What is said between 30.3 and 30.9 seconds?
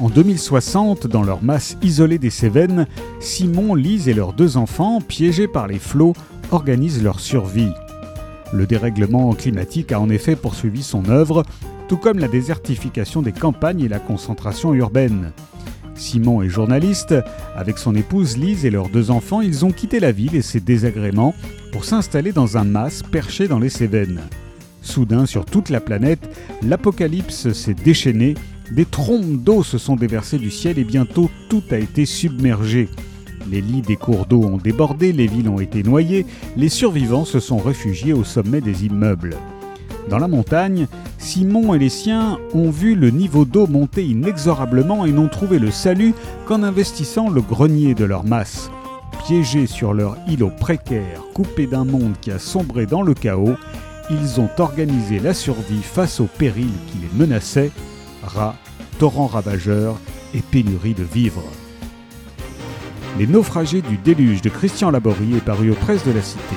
du ciel et